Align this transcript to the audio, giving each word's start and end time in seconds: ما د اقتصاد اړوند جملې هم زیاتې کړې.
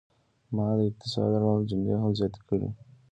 ما 0.55 0.67
د 0.77 0.79
اقتصاد 0.89 1.31
اړوند 1.37 1.67
جملې 1.69 1.95
هم 2.01 2.11
زیاتې 2.19 2.39
کړې. 2.47 2.69